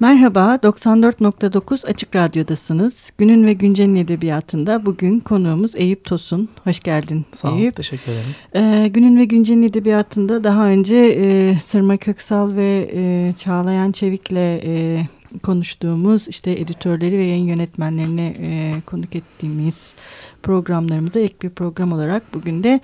[0.00, 3.12] Merhaba, 94.9 Açık Radyo'dasınız.
[3.18, 6.48] Günün ve Güncel'in edebiyatında bugün konuğumuz Eyüp Tosun.
[6.64, 7.76] Hoş geldin Sağ ol, Eyüp.
[7.76, 8.34] teşekkür ederim.
[8.54, 15.00] Ee, Günün ve Güncel'in edebiyatında daha önce e, Sırma Köksal ve e, Çağlayan Çevik'le e,
[15.42, 19.94] konuştuğumuz işte editörleri ve yayın yönetmenlerini e, konuk ettiğimiz
[20.42, 22.80] programlarımıza ek bir program olarak bugün de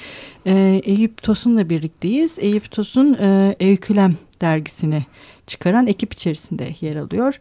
[0.46, 2.34] e, Eyüp Tosun'la birlikteyiz.
[2.38, 5.02] Eyüp Tosun e, Öykülem dergisini
[5.46, 7.38] çıkaran ekip içerisinde yer alıyor.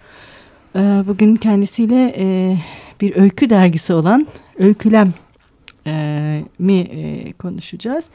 [0.75, 2.57] E, bugün kendisiyle e,
[3.01, 5.13] bir öykü dergisi olan Öykülem
[5.87, 8.09] e, mi e, konuşacağız.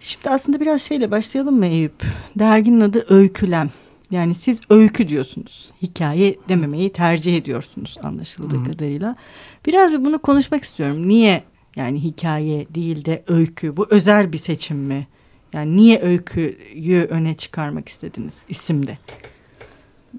[0.00, 2.04] Şimdi aslında biraz şeyle başlayalım mı Eyüp?
[2.38, 3.70] Derginin adı Öykülem.
[4.10, 5.70] Yani siz öykü diyorsunuz.
[5.82, 8.64] Hikaye dememeyi tercih ediyorsunuz anlaşıldığı Hı.
[8.64, 9.16] kadarıyla.
[9.66, 11.08] Biraz bir bunu konuşmak istiyorum.
[11.08, 11.42] Niye
[11.76, 13.76] yani hikaye değil de öykü?
[13.76, 15.06] Bu özel bir seçim mi?
[15.56, 18.98] Yani niye öyküyü öne çıkarmak istediniz isimde?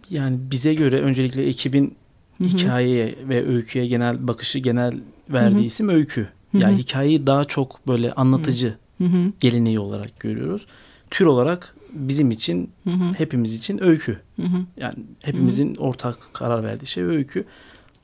[0.10, 1.96] Yani bize göre öncelikle ekibin
[2.38, 2.48] Hı hı.
[2.48, 4.94] hikayeye ve öyküye genel bakışı, genel
[5.30, 5.64] verdiği Hı hı.
[5.64, 6.22] isim öykü.
[6.22, 6.62] Hı hı.
[6.62, 10.66] Yani hikayeyi daha çok böyle anlatıcı Hı hı, geleneği olarak görüyoruz.
[11.12, 14.20] Tür olarak bizim için, hı hı, hepimiz için öykü.
[14.36, 17.46] hı hı, Yani hepimizin ortak karar verdiği şey öykü.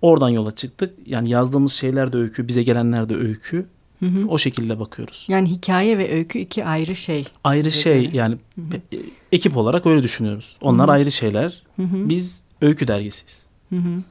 [0.02, 0.94] Oradan yola çıktık.
[1.06, 3.66] Yani yazdığımız şeyler de öykü, bize gelenler de öykü.
[4.06, 4.28] Hı hı.
[4.28, 5.26] O şekilde bakıyoruz.
[5.30, 7.26] Yani hikaye ve öykü iki ayrı şey.
[7.44, 8.18] Ayrı şey göre.
[8.18, 8.98] yani Hı hı.
[8.98, 9.00] e-
[9.32, 10.58] ekip olarak öyle düşünüyoruz.
[10.62, 10.96] Onlar Hı hı.
[10.96, 11.64] ayrı şeyler.
[11.76, 12.10] Hı hı.
[12.10, 13.46] Biz öykü dergisiyiz.
[13.70, 14.02] Hı hı.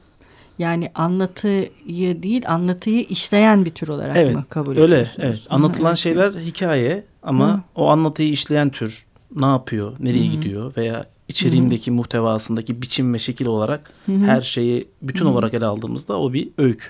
[0.59, 5.17] Yani anlatıyı değil anlatıyı işleyen bir tür olarak Evet, mı kabul Öyle ediyorsunuz?
[5.19, 5.39] evet.
[5.39, 6.01] Hı hı, Anlatılan öykü.
[6.01, 7.61] şeyler hikaye ama Hı.
[7.75, 9.05] o anlatıyı işleyen tür
[9.35, 10.31] ne yapıyor, nereye Hı hı.
[10.35, 14.25] gidiyor veya içeriğindeki muhtevasındaki biçim ve şekil olarak Hı hı.
[14.25, 15.29] her şeyi bütün Hı.
[15.29, 16.85] olarak ele aldığımızda o bir öykü.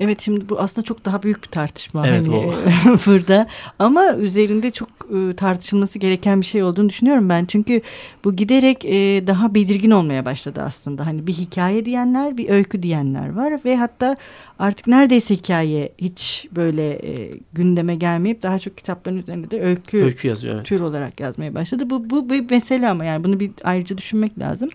[0.00, 2.54] Evet şimdi bu aslında çok daha büyük bir tartışma Evet, hani o.
[3.06, 3.46] burada
[3.78, 7.80] ama üzerinde çok e, tartışılması gereken bir şey olduğunu düşünüyorum ben çünkü
[8.24, 13.32] bu giderek e, daha belirgin olmaya başladı aslında hani bir hikaye diyenler bir öykü diyenler
[13.32, 14.16] var ve hatta
[14.58, 20.28] artık neredeyse hikaye hiç böyle e, gündeme gelmeyip daha çok kitapların üzerinde de öykü, Öykü
[20.28, 20.66] yazıyor evet.
[20.66, 24.68] tür olarak yazmaya başladı bu bu bir mesele ama yani bunu bir ayrıca düşünmek lazım.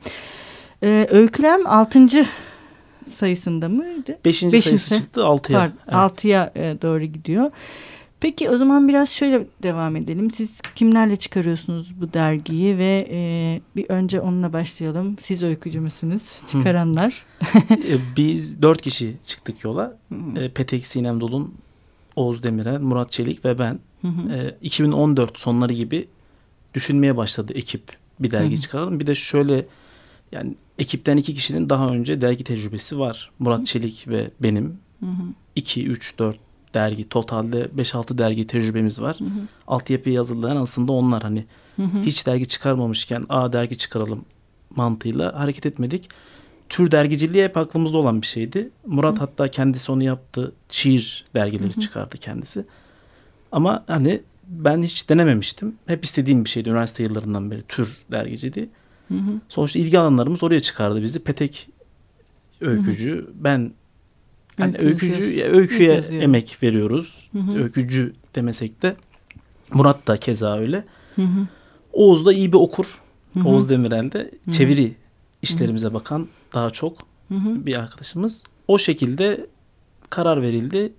[0.83, 2.25] E, öykülem altıncı
[3.13, 4.17] sayısında mıydı?
[4.25, 4.77] Beşinci, Beşinci.
[4.77, 5.59] sayısı çıktı altıya.
[5.59, 5.95] Pardon, Evet.
[5.95, 7.51] altıya e, doğru gidiyor.
[8.19, 10.31] Peki o zaman biraz şöyle devam edelim.
[10.31, 15.15] Siz kimlerle çıkarıyorsunuz bu dergiyi ve e, bir önce onunla başlayalım.
[15.21, 16.23] Siz öykücü müsünüz?
[16.51, 17.25] Çıkaranlar.
[17.71, 19.97] E, Biz dört kişi çıktık yola.
[20.35, 21.53] E, Petek Sinem Dolun,
[22.15, 23.79] Oğuz Demirel, Murat Çelik ve ben.
[24.01, 24.33] hı hı.
[24.33, 26.07] E, 2014 sonları gibi
[26.73, 27.83] düşünmeye başladı ekip
[28.19, 28.61] bir dergi hı.
[28.61, 28.99] çıkaralım.
[28.99, 29.65] Bir de şöyle
[30.31, 33.31] yani ekipten iki kişinin daha önce dergi tecrübesi var.
[33.39, 34.77] Murat Çelik ve benim.
[34.99, 35.23] Hı hı.
[35.55, 36.37] 2, 3, 4
[36.73, 39.15] dergi totalde 5-6 dergi tecrübemiz var.
[39.19, 39.47] Hı hı.
[39.67, 41.45] Altyapıyı hazırlayan aslında onlar hani
[41.75, 42.01] Hı hı.
[42.01, 44.25] hiç dergi çıkarmamışken a dergi çıkaralım
[44.75, 46.09] mantığıyla hareket etmedik.
[46.69, 48.69] Tür dergiciliği hep aklımızda olan bir şeydi.
[48.85, 50.53] Murat hatta kendisi onu yaptı.
[50.69, 52.65] Çiğir dergileri çıkardı kendisi.
[53.51, 55.75] Ama hani ben hiç denememiştim.
[55.85, 58.69] Hep istediğim bir şeydi üniversite yıllarından beri tür dergiciliği.
[59.13, 59.39] Hı hı.
[59.49, 61.19] Sonuçta ilgi alanlarımız oraya çıkardı bizi.
[61.19, 61.69] Petek
[62.61, 63.71] öykücü, ben
[64.57, 65.55] hani Öykü öykücü yazıyor.
[65.61, 67.29] öyküye Öykü emek veriyoruz.
[67.31, 67.63] Hı hı.
[67.63, 68.95] Öykücü demesek de
[69.73, 70.85] Murat da keza öyle.
[71.15, 71.47] Hı hı.
[71.93, 72.99] Oğuz da iyi bir okur.
[73.33, 73.47] Hı hı.
[73.47, 74.95] Oğuz Demirel de çeviri
[75.41, 76.97] işlerimize bakan daha çok
[77.27, 77.65] Hı hı.
[77.65, 78.43] bir arkadaşımız.
[78.67, 79.45] O şekilde
[80.09, 80.93] karar verildi.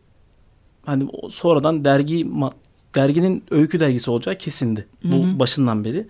[0.86, 2.26] Hani sonradan dergi
[2.94, 4.86] derginin öykü dergisi olacağı kesindi.
[5.04, 5.38] Bu Hı hı.
[5.38, 6.06] başından beri.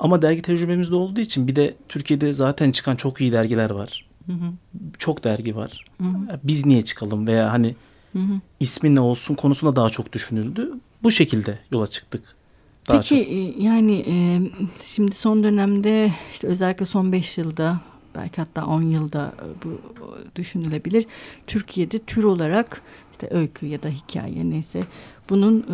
[0.00, 4.04] Ama dergi tecrübemiz de olduğu için bir de Türkiye'de zaten çıkan çok iyi dergiler var.
[4.26, 4.52] Hı hı.
[4.98, 5.84] Çok dergi var.
[6.00, 6.40] Hı hı.
[6.44, 7.74] Biz niye çıkalım veya hani
[8.12, 8.40] Hı hı.
[8.60, 10.72] ismi ne olsun konusunda daha çok düşünüldü.
[11.02, 12.22] Bu şekilde yola çıktık.
[12.88, 13.18] Daha Peki çok.
[13.28, 14.40] e, yani e,
[14.84, 17.80] şimdi son dönemde işte özellikle son 5 yılda
[18.14, 21.06] belki hatta 10 yılda e, bu e, düşünülebilir.
[21.46, 22.82] Türkiye'de tür olarak
[23.12, 24.82] işte öykü ya da hikaye neyse
[25.30, 25.64] bunun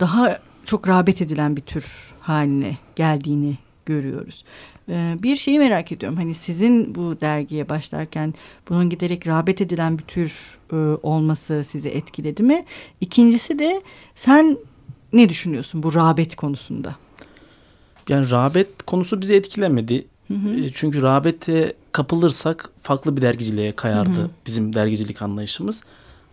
[0.00, 1.86] daha çok rağbet edilen bir tür
[2.20, 4.44] haline geldiğini görüyoruz.
[4.88, 6.18] E, bir şeyi merak ediyorum.
[6.18, 8.34] Hani sizin bu dergiye başlarken
[8.68, 12.64] bunun giderek rağbet edilen bir tür e, olması sizi etkiledi mi?
[13.00, 13.82] İkincisi de
[14.14, 14.58] sen
[15.12, 16.96] ne düşünüyorsun bu rağbet konusunda?
[18.08, 20.06] Yani rağbet konusu bizi etkilemedi.
[20.28, 20.60] Hı hı.
[20.60, 24.30] E, Çünkü rağbete kapılırsak farklı bir dergiciliğe kayardı Hı hı.
[24.46, 25.80] bizim dergicilik anlayışımız.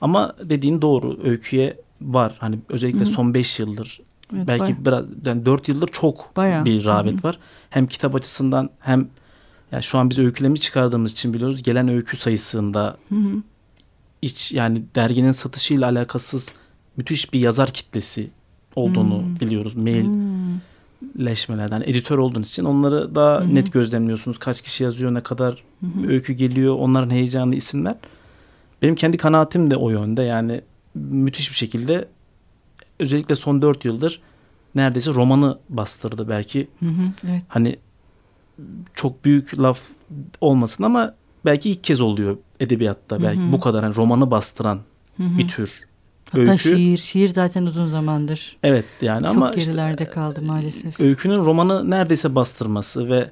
[0.02, 2.36] Ama dediğin doğru öyküye var.
[2.40, 3.10] Hani özellikle Hı hı.
[3.10, 4.00] son 5 yıldır
[4.36, 6.66] Evet, belki biraz yani 4 yıldır çok Bayağı.
[6.66, 7.40] bir rağbet var.
[7.70, 9.08] Hem kitap açısından hem
[9.72, 13.36] yani şu an biz öykülemi çıkardığımız için biliyoruz gelen öykü sayısında Hı hı.
[14.22, 16.52] iç yani derginin satışıyla alakasız
[16.98, 18.30] müthiş bir yazar kitlesi
[18.76, 19.40] olduğunu Hmm.
[19.40, 19.76] biliyoruz.
[19.76, 20.60] Mail Hmm.
[21.26, 23.56] leşmelerden editör olduğunuz için onları daha Hı hı.
[23.56, 24.38] net gözlemliyorsunuz.
[24.38, 26.08] Kaç kişi yazıyor, ne kadar Hı hı.
[26.08, 27.96] öykü geliyor, onların heyecanlı isimler.
[28.82, 30.22] Benim kendi kanaatim de o yönde.
[30.24, 30.62] Yani
[30.96, 32.08] müthiş bir şekilde
[33.00, 34.22] özellikle son 4 yıldır
[34.76, 36.68] neredeyse romanı bastırdı belki.
[36.80, 37.44] Hı hı, evet.
[37.48, 37.76] Hani
[38.94, 39.80] çok büyük laf
[40.42, 43.52] olmasın ama belki ilk kez oluyor edebiyatta belki Hı hı.
[43.52, 44.80] bu kadar hani romanı bastıran
[45.18, 45.38] Hı hı.
[45.38, 45.82] bir tür.
[46.32, 46.58] Hatta öykü.
[46.58, 51.00] şiir, şiir zaten uzun zamandır Evet yani ama çok işte gerilerde kaldı maalesef.
[51.00, 53.32] öykünün romanı neredeyse bastırması ve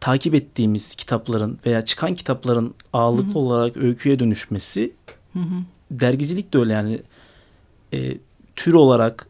[0.00, 3.38] takip ettiğimiz kitapların veya çıkan kitapların ağırlıklı Hı hı.
[3.38, 4.92] olarak öyküye dönüşmesi
[5.32, 5.54] Hı hı.
[5.90, 7.02] dergicilik de öyle yani
[7.94, 8.18] e,
[8.56, 9.26] tür olarak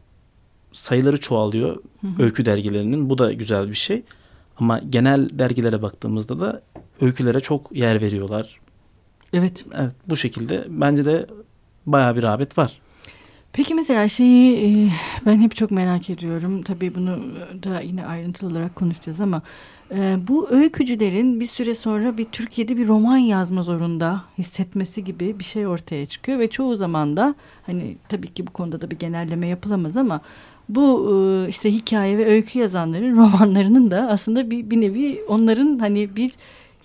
[0.71, 2.23] sayıları çoğalıyor Hı hı.
[2.23, 4.03] öykü dergilerinin bu da güzel bir şey
[4.57, 6.61] ama genel dergilere baktığımızda da
[7.01, 8.59] öykülere çok yer veriyorlar.
[9.33, 9.65] Evet.
[9.75, 11.27] Evet bu şekilde bence de
[11.85, 12.79] bayağı bir rağbet var.
[13.57, 14.91] Peki mesela şeyi
[15.25, 16.63] ben hep çok merak ediyorum.
[16.63, 17.19] Tabii bunu
[17.63, 19.41] da yine ayrıntılı olarak konuşacağız ama
[20.27, 25.67] bu öykücülerin bir süre sonra bir Türkiye'de bir roman yazma zorunda hissetmesi gibi bir şey
[25.67, 29.97] ortaya çıkıyor ve çoğu zaman da hani tabii ki bu konuda da bir genelleme yapılamaz
[29.97, 30.21] ama
[30.69, 31.15] bu
[31.49, 36.31] işte hikaye ve öykü yazanların romanlarının da aslında bir, bir nevi onların hani bir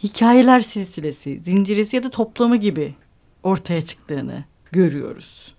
[0.02, 2.94] hikayeler silsilesi, zincirisi ya da toplamı gibi
[3.42, 5.54] ortaya çıktığını görüyoruz.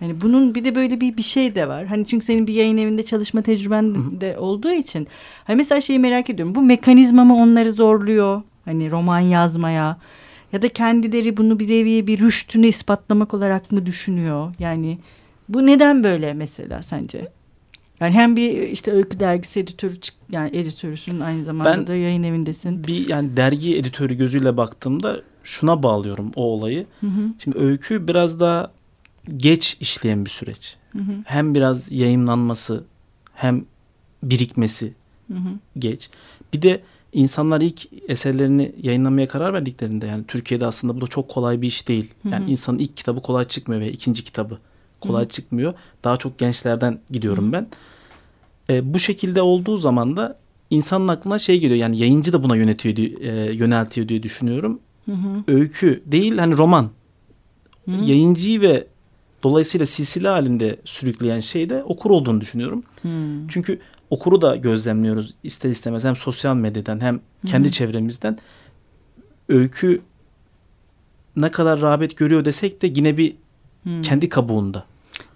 [0.00, 1.86] Hani bunun bir de böyle bir bir şey de var.
[1.86, 5.06] Hani çünkü senin bir yayın evinde çalışma tecrüben de olduğu için.
[5.44, 6.54] Hani mesela şeyi merak ediyorum.
[6.54, 8.42] Bu mekanizma mı onları zorluyor?
[8.64, 9.96] Hani roman yazmaya
[10.52, 14.54] ya da kendileri bunu bir nevi bir rüştünü ispatlamak olarak mı düşünüyor?
[14.58, 14.98] Yani
[15.48, 17.28] bu neden böyle mesela sence?
[18.00, 19.94] Yani hem bir işte öykü dergisi editörü
[20.30, 22.84] yani editörüsün aynı zamanda Ben- da yayın evindesin.
[22.86, 26.86] Bir yani dergi editörü gözüyle baktığımda şuna bağlıyorum o olayı.
[27.00, 28.70] Hı hı, Şimdi öykü biraz daha
[29.36, 30.76] geç işleyen bir süreç.
[30.92, 32.84] hı hı, Hem biraz yayınlanması
[33.34, 33.64] hem
[34.22, 34.92] birikmesi
[35.28, 36.10] hı hı, geç.
[36.52, 36.80] Bir de
[37.12, 41.88] insanlar ilk eserlerini yayınlamaya karar verdiklerinde yani Türkiye'de aslında bu da çok kolay bir iş
[41.88, 42.10] değil.
[42.22, 42.32] Hı hı.
[42.32, 44.58] Yani insanın ilk kitabı kolay çıkmıyor ve ikinci kitabı
[45.00, 45.30] kolay Hı hı.
[45.30, 45.74] çıkmıyor.
[46.04, 47.52] Daha çok gençlerden gidiyorum Hı hı.
[47.52, 47.66] ben.
[48.70, 50.38] E, bu şekilde olduğu zaman da
[50.70, 54.80] insanın aklına şey geliyor yani yayıncı da buna yönetiyor diye- e, yöneltiyor diye düşünüyorum.
[55.06, 56.90] hı hı, Öykü değil hani roman.
[57.84, 58.04] hı hı.
[58.04, 58.86] Yayıncıyı ve
[59.42, 62.82] dolayısıyla silsile halinde sürükleyen şey de okur olduğunu düşünüyorum.
[63.02, 63.48] Hmm.
[63.48, 63.78] Çünkü
[64.10, 67.72] okuru da gözlemliyoruz ister istemez hem sosyal medyadan hem kendi hı.
[67.72, 68.38] çevremizden.
[69.48, 70.00] Öykü
[71.36, 73.36] ne kadar rağbet görüyor desek de yine bir
[73.82, 74.02] Hmm.
[74.02, 74.84] kendi kabuğunda.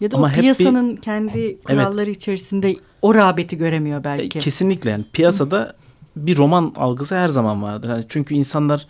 [0.00, 4.38] Ya da Ama o hep bir- piyasanın kendi kuralları içerisinde o rağbeti göremiyor E, belki.
[4.38, 5.74] Kesinlikle yani piyasada
[6.16, 7.88] bir roman algısı her zaman vardır.
[7.88, 8.86] Yani çünkü insanlar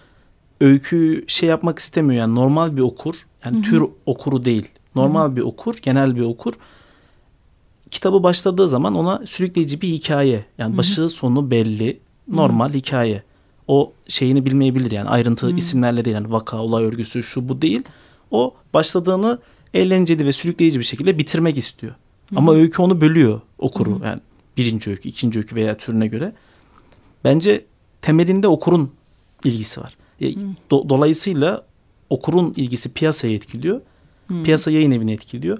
[0.60, 3.14] öyküyü şey yapmak istemiyor yani normal bir okur
[3.44, 4.68] yani tür okuru değil.
[4.94, 6.54] Normal bir okur, genel bir okur.
[7.90, 10.44] Kitabı başladığı zaman ona sürükleyici bir hikaye.
[10.58, 13.22] Yani başı sonu belli, normal hikaye.
[13.68, 15.56] O şeyini bilmeyebilir yani ayrıntı Hı.
[15.56, 17.82] isimlerle değil yani vaka, olay örgüsü şu bu değil.
[18.30, 19.38] O başladığını
[19.74, 21.94] eğlenceli ve sürükleyici bir şekilde bitirmek istiyor.
[22.36, 23.90] Ama öykü onu bölüyor okuru.
[23.90, 24.06] Hı hı.
[24.06, 24.20] Yani
[24.56, 26.32] birinci öykü, ikinci öykü veya türüne göre.
[27.24, 27.64] Bence
[28.02, 28.90] temelinde okurun
[29.44, 29.96] ilgisi var.
[30.20, 30.32] E,
[30.70, 31.62] do- dolayısıyla
[32.10, 33.80] okurun ilgisi piyasaya etkiliyor.
[34.30, 34.44] Hmm.
[34.44, 35.58] Piyasa yayın evini etkiliyor.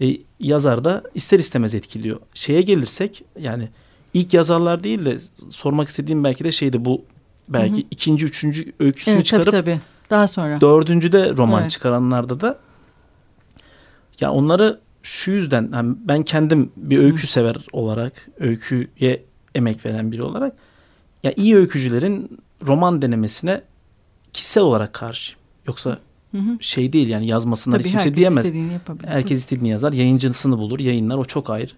[0.00, 2.20] E, yazar da ister istemez etkiliyor.
[2.34, 3.68] Şeye gelirsek yani
[4.14, 5.18] ilk yazarlar değil de
[5.48, 7.04] sormak istediğim belki de şeydi bu
[7.48, 7.86] belki Hı hı.
[7.90, 9.80] ikinci, üçüncü öyküsünü Evet tabii çıkarıp tabii.
[10.10, 10.60] Daha sonra.
[10.60, 11.70] dördüncüde roman Evet.
[11.70, 12.58] çıkaranlarda da
[14.20, 19.24] ya onları şu yüzden yani ben kendim bir öykü sever olarak öyküye
[19.54, 20.56] emek veren biri olarak
[21.22, 23.62] ya iyi öykücülerin roman denemesine
[24.32, 25.40] kişisel olarak karşıyım.
[25.66, 25.98] Yoksa
[26.32, 26.56] Hı hı.
[26.60, 28.44] şey değil yani yazmasınlar Tabii hiç kimse diyemez.
[28.46, 28.80] istediğini.
[29.04, 29.92] Herkes istediğini yazar.
[29.92, 30.78] Yayıncısını bulur.
[30.80, 31.72] Yayınlar o çok ayrı.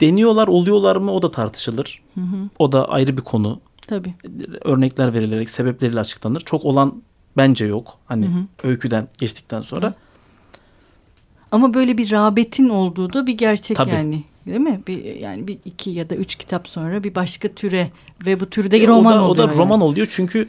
[0.00, 2.02] Deniyorlar oluyorlar mı o da tartışılır.
[2.14, 2.36] Hı hı.
[2.58, 3.60] O da ayrı bir konu.
[3.86, 4.14] Tabii.
[4.64, 6.40] Örnekler verilerek sebepleriyle açıklanır.
[6.40, 7.02] Çok olan
[7.36, 7.98] bence yok.
[8.06, 8.68] Hani Hı hı.
[8.68, 9.94] öyküden geçtikten sonra.
[11.52, 13.90] Ama böyle bir rağbetin olduğu da bir gerçek Tabii.
[13.90, 14.24] yani.
[14.46, 14.80] Değil mi?
[14.86, 17.90] Bir, yani bir iki ya da üç kitap sonra bir başka türe
[18.26, 19.44] ve bu türde E, roman o da, oluyor.
[19.44, 19.56] o da yani.
[19.62, 20.48] roman oluyor çünkü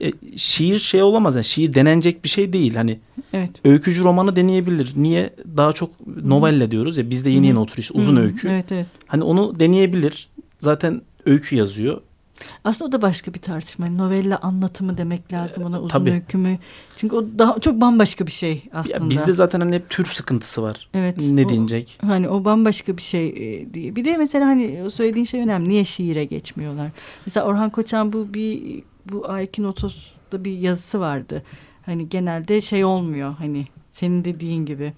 [0.00, 2.74] e, şiir şey olamaz yani şiir denenecek bir şey değil.
[2.74, 2.98] Hani
[3.32, 3.50] Evet.
[3.64, 4.92] öykücü romanı deneyebilir.
[4.96, 5.90] Niye daha çok
[6.24, 8.48] novelle diyoruz ya bizde yeni yeni oturuş uzun Hı, öykü.
[8.48, 8.86] Evet evet.
[9.06, 10.28] Hani onu deneyebilir.
[10.58, 12.00] Zaten öykü yazıyor.
[12.64, 13.86] Aslında o da başka bir tartışma.
[13.86, 16.10] Yani Novella anlatımı demek lazım ona uzun tabii.
[16.10, 16.58] öykü mü?
[16.96, 19.04] Çünkü o daha çok bambaşka bir şey aslında.
[19.04, 20.88] Ya bizde zaten hani hep tür sıkıntısı var.
[20.94, 21.16] Evet.
[21.20, 21.98] Ne o- denecek?
[22.00, 23.96] Hani o bambaşka bir şey e, diye.
[23.96, 25.68] Bir de mesela hani o söylediğin şey önemli.
[25.68, 26.90] Niye şiire geçmiyorlar?
[27.26, 28.82] Mesela Orhan Koçan bu bir
[29.12, 31.42] bu Aikinotos'ta bir yazısı vardı.
[31.86, 34.92] Hani genelde şey olmuyor hani senin dediğin gibi.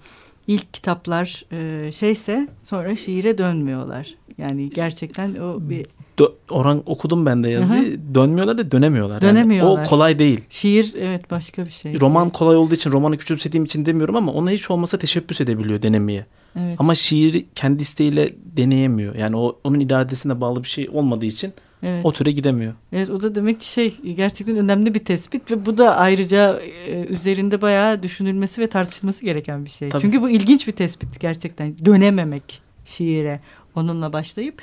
[0.47, 4.15] ilk kitaplar e, şeyse sonra şiire dönmüyorlar.
[4.37, 5.85] Yani gerçekten o bir
[6.19, 7.75] Dö- Orhan okudum ben de yazı.
[8.15, 9.21] Dönmüyorlar da dönemiyorlar.
[9.21, 9.85] Yani Dönemiyorlar.
[9.85, 10.41] o kolay değil.
[10.49, 11.99] şiir evet başka bir şey.
[11.99, 16.25] Roman kolay olduğu için romanı küçümsediğim için demiyorum ama ona hiç olmasa teşebbüs edebiliyor denemeye.
[16.59, 16.75] Evet.
[16.79, 19.15] Ama şiiri kendi isteğiyle deneyemiyor.
[19.15, 22.05] Yani o onun iradesine bağlı bir şey olmadığı için evet.
[22.05, 22.73] o türe gidemiyor.
[22.91, 27.05] Evet o da demek ki şey gerçekten önemli bir tespit ve bu da ayrıca e,
[27.05, 29.89] üzerinde bayağı düşünülmesi ve tartışılması gereken bir şey.
[29.89, 30.01] Tabii.
[30.01, 33.39] Çünkü bu ilginç bir tespit gerçekten dönememek şiire
[33.75, 34.61] onunla başlayıp.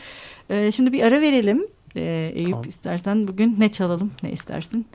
[0.51, 1.67] E, şimdi bir ara verelim.
[1.97, 2.69] E, Eyüp Tamam.
[2.69, 4.87] istersen bugün ne çalalım ne istersin?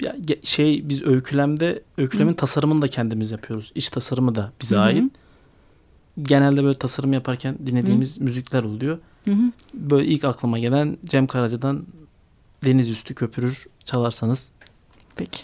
[0.00, 2.36] Ya şey biz öykülemde öykülemin Hı.
[2.36, 3.72] tasarımını da kendimiz yapıyoruz.
[3.74, 4.84] İç tasarımı da bize Hı hı.
[4.84, 5.12] ait.
[6.22, 8.98] Genelde böyle tasarım yaparken dinlediğimiz müzikler oluyor.
[9.26, 9.52] Hı hı.
[9.74, 11.86] Böyle ilk aklıma gelen Cem Karaca'dan
[12.64, 14.52] Deniz Üstü Köpürür çalarsanız
[15.16, 15.42] Peki.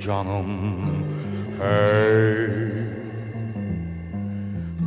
[0.00, 0.46] Canım
[1.60, 2.48] hey.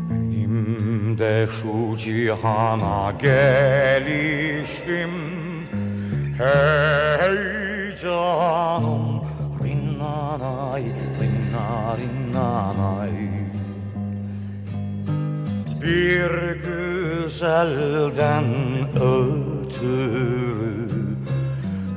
[0.10, 5.10] Benim de şu cihana gelişim
[6.38, 9.22] Hey canım
[9.64, 10.84] Rinnanay,
[11.22, 13.12] rinna rinnanay
[15.82, 16.32] Bir
[17.24, 18.46] güzelden
[18.96, 20.34] ötürü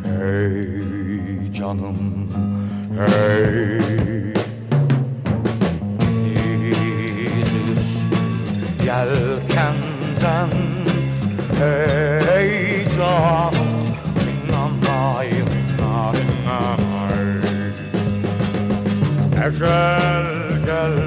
[0.04, 2.25] Hey canım,
[2.96, 4.34] hey
[7.46, 8.16] Dizüstü
[8.84, 10.50] yelkenden
[11.58, 13.66] Hey canım
[14.20, 17.26] Rinnanay, rinna rinnanay
[19.46, 20.26] Ecel
[20.66, 21.05] geldi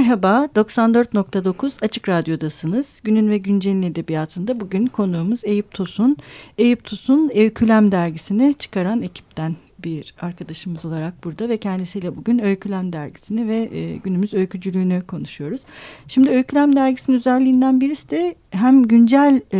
[0.04, 3.00] Merhaba, 94.9 Açık Radyo'dasınız.
[3.04, 6.18] Günün ve Güncel'in edebiyatında bugün konuğumuz Eyüp Tosun.
[6.58, 13.48] Eyüp Tosun Öykülem dergisini çıkaran ekipten bir arkadaşımız olarak burada ve kendisiyle bugün Öykülem dergisini
[13.48, 15.62] ve e, günümüz öykücülüğünü konuşuyoruz.
[16.08, 19.58] Şimdi Öykülem dergisinin özelliğinden birisi de hem güncel e,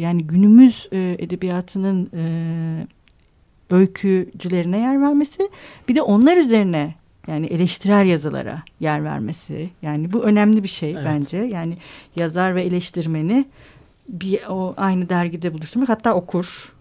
[0.00, 2.24] yani günümüz e, edebiyatının e,
[3.70, 5.48] öykücülerine yer vermesi
[5.88, 6.94] bir de onlar üzerine
[7.26, 9.70] yani eleştirel yazılara yer vermesi.
[9.82, 11.02] Yani bu önemli bir şey Evet.
[11.06, 11.36] bence.
[11.36, 11.76] Yani
[12.16, 13.44] yazar ve eleştirmeni
[14.08, 16.72] bir o aynı dergide buluşturmak hatta okur.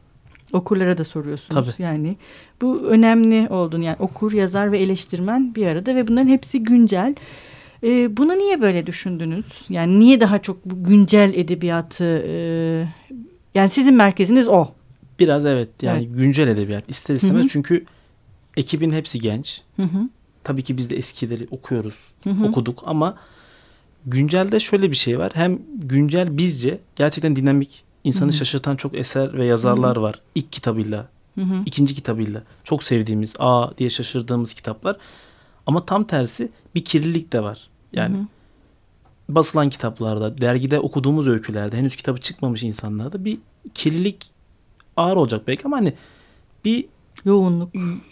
[0.53, 1.75] Okurlara da soruyorsunuz.
[1.75, 1.83] Tabii.
[1.83, 2.17] Yani
[2.61, 7.15] bu önemli olduğunu yani okur, yazar ve eleştirmen bir arada ve bunların hepsi güncel.
[7.83, 9.45] Ee, bunu niye böyle düşündünüz?
[9.69, 12.33] Yani niye daha çok bu güncel edebiyatı e,
[13.55, 14.67] yani sizin merkeziniz o.
[15.19, 17.49] Biraz evet yani güncel edebiyat ister istemez Hı hı.
[17.49, 17.85] çünkü
[18.57, 19.61] ekibin hepsi genç.
[19.75, 20.09] Hı hı.
[20.43, 22.47] Tabii ki biz de eskileri okuyoruz, Hı hı.
[22.47, 23.15] okuduk ama
[24.05, 25.31] güncelde şöyle bir şey var.
[25.35, 28.37] Hem güncel bizce gerçekten dinamik, insanı Hı hı.
[28.37, 30.21] şaşırtan çok eser ve yazarlar var.
[30.35, 31.55] İlk kitabıyla, Hı hı.
[31.65, 34.97] ikinci kitabıyla çok sevdiğimiz, aa diye şaşırdığımız kitaplar.
[35.67, 37.69] Ama tam tersi bir kirlilik de var.
[37.93, 38.25] Yani Hı hı.
[39.29, 43.37] basılan kitaplarda, dergide okuduğumuz öykülerde, henüz kitabı çıkmamış insanlarda bir
[43.73, 44.25] kirlilik
[44.97, 45.93] ağır olacak belki ama hani
[46.65, 46.85] bir
[47.25, 47.69] yoğunluk.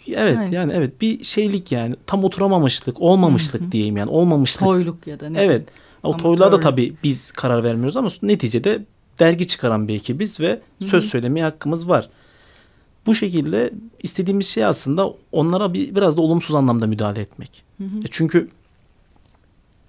[0.08, 0.52] evet Aynen.
[0.52, 3.72] yani evet bir şeylik yani tam oturamamışlık, olmamışlık Hı hı.
[3.72, 4.60] diyeyim yani olmamışlık.
[4.62, 5.42] Toyluk ya da ne?
[5.42, 5.68] Evet.
[6.02, 6.38] O Amatörlük.
[6.38, 8.84] toylarda tabii biz karar vermiyoruz ama neticede
[9.18, 10.88] dergi çıkaran bir ekibiz ve Hı hı.
[10.88, 12.08] söz söylemeye hakkımız var.
[13.06, 17.62] Bu şekilde istediğimiz şey aslında onlara bir biraz da olumsuz anlamda müdahale etmek.
[17.78, 17.98] Hı hı.
[17.98, 18.48] E Çünkü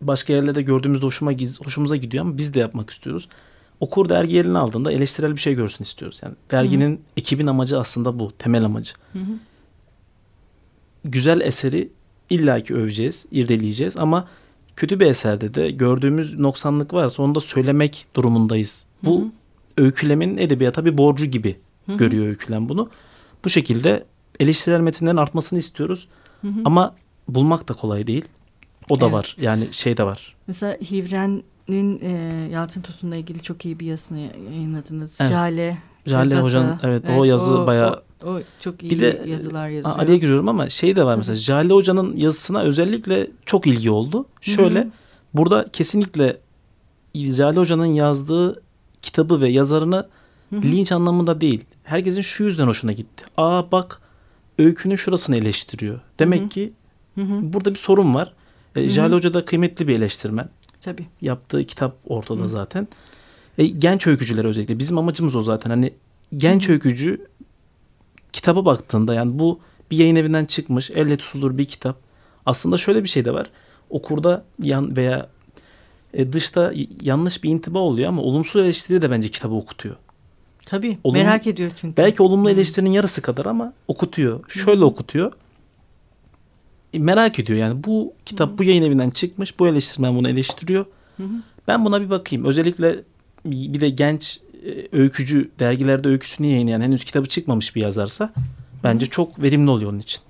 [0.02, 1.32] başka yerlerde gördüğümüzde hoşuma
[1.64, 3.30] hoşumuza gidiyor ama biz de yapmak istiyoruz.
[3.84, 6.20] Okur dergi eline aldığında eleştirel bir şey görsün istiyoruz.
[6.24, 8.94] Yani derginin ekibin amacı aslında bu, temel amacı.
[9.14, 9.34] Hı hı.
[11.06, 11.90] Güzel eseri
[12.30, 14.28] illaki öveceğiz, irdeleyeceğiz ama
[14.76, 18.88] kötü bir eserde de gördüğümüz noksanlık varsa onu da söylemek durumundayız.
[19.04, 19.32] Bu Hı hı.
[19.78, 21.98] öykülemin edebiyata bir borcu gibi Hı hı.
[21.98, 22.90] görüyor öykülem bunu.
[23.46, 24.04] Bu şekilde
[24.40, 26.08] eleştirel metinlerin artmasını istiyoruz.
[26.42, 26.62] Hı hı.
[26.66, 26.96] Ama
[27.28, 28.26] bulmak da kolay değil.
[28.90, 29.14] O da Evet.
[29.14, 29.36] var.
[29.40, 30.36] Yani şey de var.
[30.48, 30.78] Mesela
[31.70, 34.20] Hivren'in e, Yalçın Tosun'la ilgili çok iyi bir yazısını
[34.52, 35.18] yayınladınız.
[35.22, 35.32] Evet.
[35.32, 35.78] Jale.
[36.06, 36.36] Jale.
[36.40, 40.00] Hoca'nın evet, o yazı bayağı O, o çok iyi Bir de, yazılar A- yazıyor.
[40.00, 44.26] araya giriyorum ama şey de var mesela Jale Hoca'nın yazısına özellikle çok ilgi oldu.
[44.42, 44.90] Şöyle Hı hı.
[45.34, 46.38] burada kesinlikle
[47.16, 48.62] Jale Hoca'nın yazdığı
[49.02, 50.08] kitabı ve yazarını
[50.50, 50.62] Hı hı.
[50.62, 51.66] linç anlamında değil.
[51.84, 53.24] Herkesin şu yüzden hoşuna gitti.
[53.38, 54.02] Aa bak
[54.60, 56.00] öykünün şurasını eleştiriyor.
[56.20, 56.50] Demek Hı hı.
[56.50, 56.74] ki
[57.16, 57.54] Hı hı.
[57.54, 58.34] burada bir sorun var.
[58.76, 58.90] E.
[58.90, 60.50] Jale Hoca da kıymetli bir eleştirmen.
[60.84, 61.06] Tabii.
[61.22, 62.50] Yaptığı kitap ortada Hı.
[62.50, 62.88] zaten.
[63.58, 64.80] E, genç öykücüler özellikle.
[64.80, 65.70] Bizim amacımız o zaten.
[65.70, 65.94] Hani
[66.38, 67.28] genç öykücü
[68.34, 69.60] kitaba baktığında yani bu
[69.92, 71.98] bir yayın evinden çıkmış elle tutulur bir kitap.
[72.46, 73.50] Aslında şöyle bir şey de var.
[73.90, 75.28] Okurda yan veya
[76.14, 79.96] e, dışta yanlış bir intiba oluyor ama olumsuz eleştiri de bence kitabı okutuyor.
[80.66, 80.98] Tabii.
[81.04, 81.98] Olumlu- Merak ediyor çünkü.
[81.98, 82.52] Belki olumlu Hı.
[82.54, 84.40] eleştirinin yarısı kadar ama okutuyor.
[84.50, 85.32] Şöyle okutuyor.
[86.94, 89.60] Merak ediyor yani bu kitap bu yayın evinden çıkmış.
[89.60, 90.86] Bu eleştirmen bunu eleştiriyor.
[91.18, 91.28] Hı hı.
[91.68, 92.46] Ben buna bir bakayım.
[92.46, 93.00] Özellikle
[93.46, 98.34] bir de genç e, öykücü dergilerde öyküsünü yayınlayan henüz kitabı çıkmamış bir yazarsa
[98.84, 100.22] bence çok verimli oluyor onun için.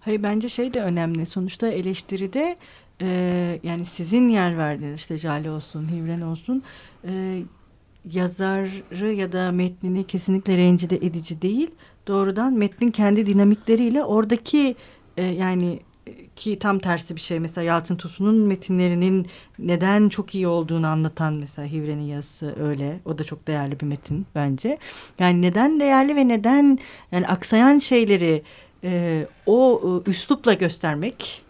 [0.00, 1.26] Hayır bence şey de önemli.
[1.26, 2.56] Sonuçta eleştiride
[3.00, 6.62] e, yani sizin yer verdiğiniz işte Jale olsun, Hivren olsun
[7.04, 7.42] e,
[8.10, 11.70] yazarı ya da metnini kesinlikle rencide edici değil.
[12.06, 14.76] Doğrudan metnin kendi dinamikleriyle oradaki
[15.16, 15.80] e, yani
[16.36, 17.40] ki tam tersi bir şey.
[17.40, 19.26] Mesela Yalçın Tosun'un metinlerinin
[19.58, 23.00] neden çok iyi olduğunu anlatan mesela Hivren'in yazısı öyle.
[23.04, 24.78] O da çok değerli bir metin bence.
[25.18, 26.78] Yani neden değerli ve neden
[27.12, 28.42] yani aksayan şeyleri
[28.84, 31.42] e, o e, üslupla göstermek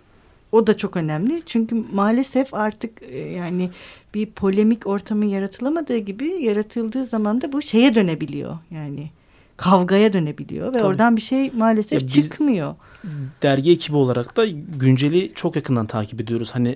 [0.52, 1.42] o da çok önemli.
[1.46, 3.70] Çünkü maalesef artık e, yani
[4.14, 8.58] bir polemik ortamı yaratılamadığı gibi yaratıldığı zaman da bu şeye dönebiliyor.
[8.70, 9.10] Yani
[9.56, 10.82] kavgaya dönebiliyor ve Tabii.
[10.84, 12.74] oradan bir şey maalesef Ya biz- çıkmıyor.
[13.42, 14.46] Dergi ekibi olarak da
[14.78, 16.50] günceli çok yakından takip ediyoruz.
[16.52, 16.68] Hani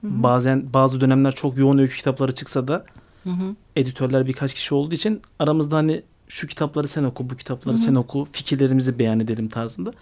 [0.00, 0.22] Hı hı.
[0.22, 2.84] bazen bazı dönemler çok yoğun öykü kitapları çıksa da
[3.24, 3.54] Hı hı.
[3.76, 7.82] editörler birkaç kişi olduğu için aramızda hani şu kitapları sen oku, bu kitapları Hı hı.
[7.82, 9.92] sen oku, fikirlerimizi beyan edelim tarzında.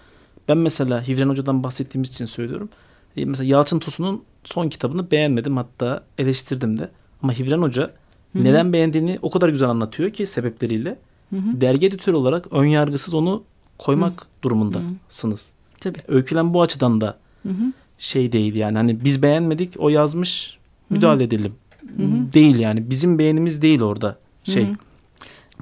[0.49, 2.68] Ben mesela Hivren Hoca'dan bahsettiğimiz için söylüyorum.
[3.16, 6.88] E, Mesela Yalçın Tosun'un son kitabını beğenmedim hatta eleştirdim de.
[7.23, 8.45] Ama Hivren Hoca Hı hı.
[8.45, 10.99] neden beğendiğini o kadar güzel anlatıyor ki sebepleriyle.
[11.33, 11.61] Hı hı.
[11.61, 13.42] Dergi editörü olarak ön yargısız onu
[13.79, 15.49] koymak durumundasınız.
[15.81, 15.99] Tabii.
[16.09, 17.73] Öykülen bu açıdan da Hı hı.
[17.99, 20.59] şey değil yani hani biz beğenmedik o yazmış
[20.90, 21.55] müdahale edelim.
[21.97, 22.33] Hı hı.
[22.33, 24.75] Değil yani bizim beğenimiz değil orada şey Hı hı.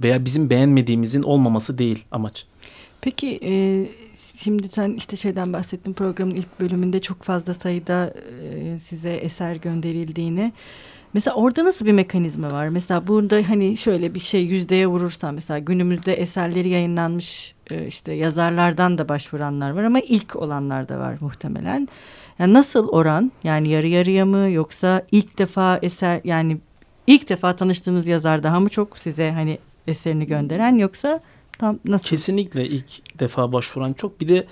[0.02, 2.46] veya bizim beğenmediğimizin olmaması değil amaç.
[3.00, 3.52] Peki e,
[4.38, 10.52] şimdi sen işte şeyden bahsettin programın ilk bölümünde çok fazla sayıda e, size eser gönderildiğini.
[11.14, 12.68] Mesela orada nasıl bir mekanizma var?
[12.68, 18.98] Mesela burada hani şöyle bir şey yüzdeye vurursan mesela günümüzde eserleri yayınlanmış e, işte yazarlardan
[18.98, 21.88] da başvuranlar var ama ilk olanlar da var muhtemelen.
[22.38, 23.32] Yani nasıl oran?
[23.44, 26.58] Yani yarı yarıya mı yoksa ilk defa eser yani
[27.06, 31.20] ilk defa tanıştığınız yazar daha mı çok size hani eserini gönderen yoksa
[31.58, 32.06] tam nasıl?
[32.06, 34.20] Kesinlikle ilk defa başvuran çok.
[34.20, 34.46] Bir de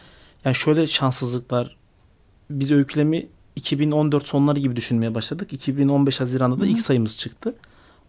[0.44, 1.76] yani şöyle şanssızlıklar.
[2.50, 3.26] Biz öykülemi
[3.58, 5.52] 2014 sonları gibi düşünmeye başladık.
[5.52, 6.70] 2015 Haziran'da da Hı hı.
[6.70, 7.54] ilk sayımız çıktı.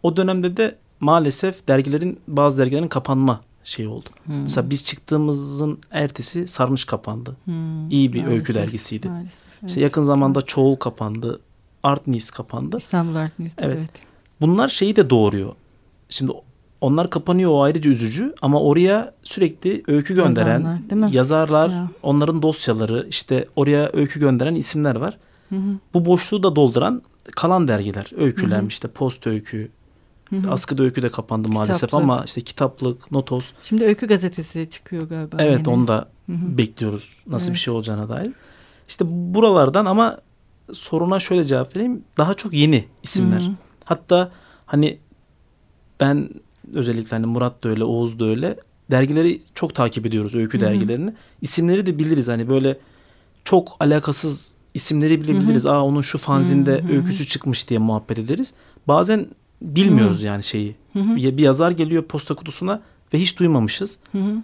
[0.04, 4.10] O dönemde de maalesef dergilerin bazı dergilerin kapanma şeyi oldu.
[4.26, 4.42] Hmm.
[4.42, 7.36] Mesela biz çıktığımızın ertesi Sarmış kapandı.
[7.46, 9.10] Hmm, İyi bir maalesef, öykü dergisiydi.
[9.10, 9.70] Maalesef, evet.
[9.70, 11.40] İşte yakın zamanda Çoğul kapandı.
[11.84, 12.78] Art News kapandı.
[12.78, 13.78] İstanbul Art News'te Evet.
[13.80, 13.90] evet.
[14.42, 15.54] Bunlar şeyi de doğuruyor.
[16.10, 16.32] Şimdi
[16.82, 21.10] onlar kapanıyor o ayrıca üzücü ama oraya sürekli öykü gönderen mi?
[21.16, 21.88] yazarlar, Ya.
[22.04, 25.18] onların dosyaları, işte oraya öykü gönderen isimler var.
[25.50, 27.02] Hı hı, Bu boşluğu da dolduran
[27.36, 28.68] kalan dergiler, öyküler Hı hı.
[28.68, 29.72] işte Post Öykü,
[30.30, 30.52] hı hı.
[30.52, 32.04] Askıda Öykü de kapandı maalesef Kitaplık.
[32.04, 33.52] ama işte kitaplık, notos.
[33.64, 35.36] Şimdi Öykü Gazetesi çıkıyor galiba.
[35.40, 35.70] Evet yine.
[35.70, 36.58] onu da Hı hı.
[36.58, 37.56] bekliyoruz nasıl Evet.
[37.56, 38.32] bir şey olacağına dair.
[38.88, 40.18] İşte buralardan ama
[40.72, 42.04] soruna şöyle cevap vereyim.
[42.18, 43.40] Daha çok yeni isimler.
[43.42, 43.52] Hı hı.
[43.86, 44.32] Hatta
[44.66, 45.00] hani
[46.00, 46.30] ben
[46.74, 48.56] özellikle hani Murat da öyle, Oğuz da öyle
[48.92, 50.66] dergileri çok takip ediyoruz öykü Hı hı.
[50.70, 51.14] dergilerini.
[51.42, 52.80] İsimleri de biliriz hani böyle
[53.44, 55.72] çok alakasız isimleri bile Hı hı.
[55.72, 56.94] Aa onun şu fanzinde Hı hı.
[56.94, 58.54] öyküsü çıkmış diye muhabbet ederiz.
[58.88, 59.28] Bazen
[59.62, 60.76] bilmiyoruz yani şeyi.
[60.94, 61.16] Hı hı.
[61.16, 62.82] Bir yazar geliyor posta kutusuna
[63.14, 63.98] ve hiç duymamışız.
[64.12, 64.36] Hı hı.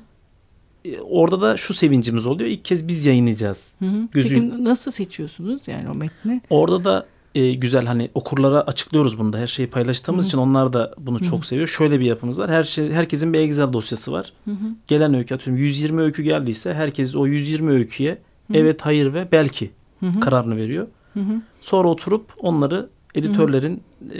[0.85, 2.49] E, Orada da şu sevincimiz oluyor.
[2.49, 3.75] İlk kez biz yayınlayacağız.
[3.79, 4.07] Hı hı.
[4.11, 6.41] Gözün- Peki nasıl seçiyorsunuz yani o metni?
[6.49, 9.37] Orada da e, güzel hani okurlara açıklıyoruz bunu da.
[9.39, 10.29] Her şeyi paylaştığımız Hı hı.
[10.29, 11.29] için onlar da bunu Hı hı.
[11.29, 11.67] çok seviyor.
[11.67, 12.49] Şöyle bir yapımız var.
[12.51, 14.33] Her şey herkesin bir Excel dosyası var.
[14.45, 14.55] Hı hı.
[14.87, 18.53] Gelen öykü atıyorum 120 öykü geldiyse herkes o 120 öyküye Hı.
[18.53, 19.71] evet, hayır ve belki
[20.05, 20.19] Hı hı.
[20.19, 20.87] kararını veriyor.
[21.13, 21.41] Hı hı.
[21.61, 23.83] Sonra oturup onları editörlerin
[24.15, 24.19] e,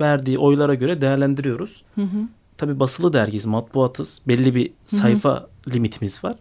[0.00, 1.82] verdiği oylara göre değerlendiriyoruz.
[1.94, 2.28] Hı hı.
[2.58, 4.22] Tabi basılı dergiyiz, matbuatız.
[4.28, 4.96] Belli bir hı.
[4.96, 6.34] sayfa limitimiz var.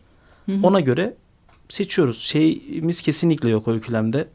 [0.46, 0.60] Hı hı.
[0.64, 1.14] Ona göre
[1.70, 2.18] seçiyoruz.
[2.20, 4.28] Şeyimiz kesinlikle yok öykülemde.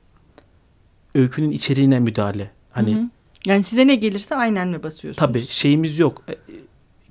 [1.15, 2.51] Öykünün içeriğine müdahale.
[2.73, 3.05] Hani Hı hı.
[3.45, 5.17] Yani size ne gelirse aynen mi basıyorsunuz?
[5.29, 6.23] tabii şeyimiz yok.
[6.29, 6.35] E,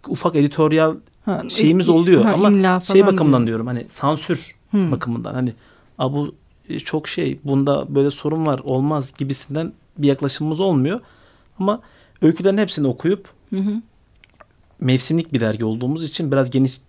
[0.07, 3.47] Ufak editoryal Ha, şeyimiz oluyor ha, ama şey bakımından diyor.
[3.47, 4.91] diyorum hani sansür Hı.
[4.91, 5.53] bakımından hani
[5.97, 6.35] "Aa, bu
[6.83, 10.99] çok şey bunda böyle sorun var olmaz gibisinden bir yaklaşımımız olmuyor.
[11.59, 11.81] Ama
[12.21, 13.81] öykülerin hepsini okuyup Hı hı.
[14.79, 16.81] mevsimlik bir dergi olduğumuz için biraz geniş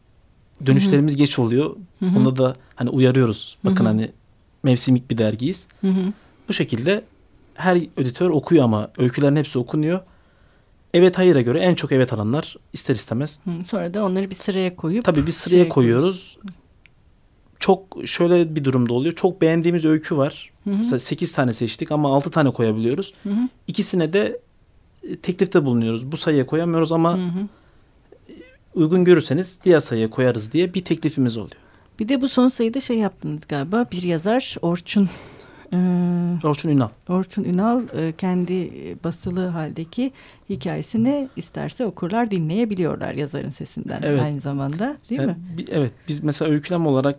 [0.66, 1.76] dönüşlerimiz geç oluyor.
[1.98, 2.14] Hı hı.
[2.14, 3.58] Bunda da hani uyarıyoruz.
[3.64, 3.88] Bakın Hı hı.
[3.88, 4.12] hani
[4.62, 5.68] mevsimlik bir dergiyiz.
[5.80, 6.12] Hı hı.
[6.48, 7.04] Bu şekilde
[7.54, 10.00] her editör okuyor ama öykülerin hepsi okunuyor.
[10.94, 13.38] Evet hayır'a göre en çok evet alanlar ister istemez.
[13.44, 13.50] Hı.
[13.70, 16.38] Sonra da onları bir sıraya koyup Tabii bir sıraya şeye koyuyoruz.
[17.60, 19.14] Çok şöyle bir durumda oluyor.
[19.14, 20.50] Çok beğendiğimiz öykü var.
[20.64, 20.74] Hı hı.
[20.78, 23.14] Mesela 8 tane seçtik ama 6 tane koyabiliyoruz.
[23.22, 23.48] Hı hı.
[23.68, 24.40] İkisine de
[25.02, 26.12] e, teklifte bulunuyoruz.
[26.12, 27.48] Bu sayıya koyamıyoruz ama Hı hı.
[28.74, 31.56] uygun görürseniz diğer sayıya koyarız diye bir teklifimiz oluyor.
[31.98, 33.86] Bir de bu son sayıda şey yaptınız galiba.
[33.92, 35.08] Bir yazar Orçun
[35.72, 35.76] e,
[36.44, 36.88] Orçun Ünal.
[37.08, 40.12] Orçun Ünal e, kendi e, basılı haldeki
[40.50, 44.22] hikayesini isterse okurlar dinleyebiliyorlar yazarın sesinden Evet.
[44.22, 45.36] aynı zamanda değil Yani mi?
[45.58, 47.18] bi- evet biz mesela öykülem olarak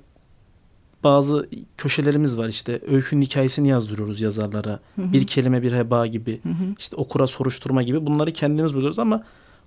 [1.05, 4.79] bazı köşelerimiz var işte öykünün hikayesini yazdırıyoruz yazarlara.
[4.95, 5.13] Hı hı.
[5.13, 6.63] Bir kelime bir heba gibi Hı hı.
[6.79, 9.23] işte okura soruşturma gibi bunları kendimiz buluyoruz ama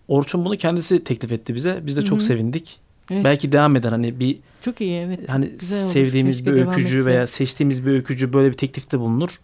[0.09, 1.83] Orçun bunu kendisi teklif etti bize.
[1.87, 2.27] Biz de çok Hı hı.
[2.27, 2.81] sevindik.
[3.11, 3.25] Evet.
[3.25, 5.29] Belki devam eder hani bir Çok iyi evet.
[5.29, 5.93] hani Güzel olmuş.
[5.93, 9.41] sevdiğimiz Keşke bir öykücü veya seçtiğimiz bir öykücü böyle bir teklifte bulunur.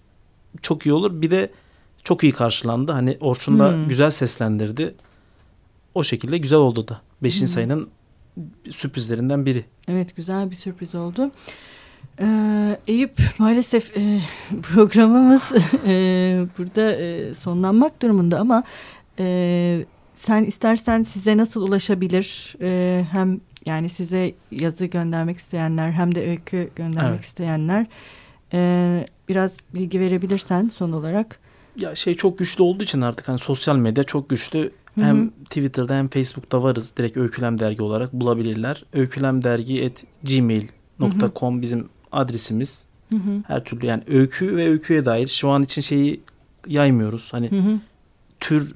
[0.62, 1.22] Çok iyi olur.
[1.22, 1.50] Bir de
[2.04, 2.92] çok iyi karşılandı.
[2.92, 3.88] Hani Orçun da Hmm.
[3.88, 4.94] güzel seslendirdi.
[5.94, 7.00] O şekilde güzel oldu da.
[7.22, 7.48] Beşinci Hmm.
[7.54, 7.88] sayının
[8.70, 9.64] sürprizlerinden biri.
[9.88, 11.30] Evet güzel bir sürpriz oldu.
[12.20, 14.20] Ee, Eyüp maalesef e,
[14.62, 15.42] programımız
[15.86, 15.92] e,
[16.58, 18.64] burada e, sonlanmak durumunda ama
[19.18, 19.84] e,
[20.16, 26.68] sen istersen size nasıl ulaşabilir E, hem yani size yazı göndermek isteyenler hem de öykü
[26.76, 27.24] göndermek Evet.
[27.24, 27.86] isteyenler
[28.52, 31.38] e, biraz bilgi verebilirsen son olarak.
[31.76, 34.70] Ya şey çok güçlü olduğu için artık hani sosyal medya çok güçlü.
[34.94, 36.96] Hem Twitter'da hem Facebook'ta varız.
[36.96, 38.84] Direkt Öykülem Dergi olarak bulabilirler.
[41.00, 42.86] Öykülemdergi@gmail.com bizim adresimiz.
[43.10, 43.42] Hı hı.
[43.46, 46.20] Her türlü yani öykü ve öyküye dair şu an için şeyi
[46.66, 47.32] yaymıyoruz.
[47.32, 47.78] Hani Hı hı.
[48.40, 48.74] tür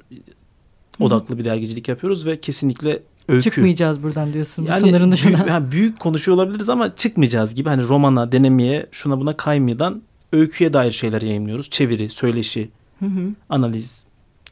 [1.00, 3.42] odaklı bir dergicilik yapıyoruz ve kesinlikle öykü.
[3.50, 5.46] Çıkmayacağız buradan diyorsun Yani sınırın büyük, dışına.
[5.48, 7.68] yani büyük konuşuyor olabiliriz ama çıkmayacağız gibi.
[7.68, 10.02] Hani romana, denemeye, şuna buna kaymadan
[10.33, 11.70] öyküye dair şeyler yayınlıyoruz.
[11.70, 13.28] Çeviri, söyleşi, Hı hı.
[13.48, 14.04] analiz.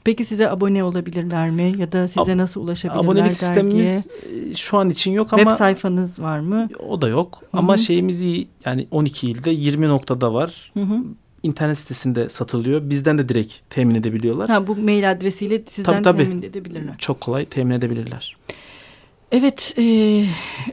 [0.07, 1.75] Peki size abone olabilirler mi?
[1.79, 3.35] Ya da size Ab- nasıl ulaşabilirler Abonelik dergiye?
[3.35, 4.11] sistemimiz
[4.51, 6.69] e, şu an için yok Web ama sayfanız var mı?
[6.89, 7.39] o da yok.
[7.53, 7.79] Hı Ama hı.
[7.79, 8.49] şeyimiz iyi.
[8.65, 10.71] Yani 12 ilde 20 noktada var.
[10.75, 10.99] Hı hı.
[11.43, 12.91] İnternet sitesinde satılıyor.
[12.91, 14.49] Bizden de direkt temin edebiliyorlar.
[14.51, 16.23] Ha, bu mail adresiyle sizden Tabii, tabii.
[16.31, 16.95] temin edebilirler.
[16.99, 18.37] Çok kolay temin edebilirler.
[19.33, 20.25] Evet, e,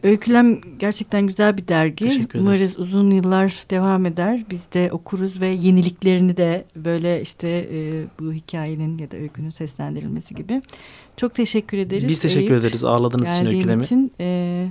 [0.04, 2.28] Öykülem gerçekten güzel bir dergi.
[2.36, 4.44] Umarız uzun yıllar devam eder.
[4.52, 10.36] Biz de okuruz ve yeniliklerini de böyle işte e, bu hikayenin ya da öykünün seslendirilmesi
[10.36, 10.62] gibi.
[11.18, 12.08] Çok teşekkür ederiz.
[12.08, 13.84] Biz teşekkür Eyüp, ederiz ağırladığınız için öykülemi.
[13.84, 14.12] için.
[14.20, 14.68] E,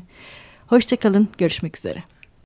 [0.67, 2.03] hoşçakalın, görüşmek üzere.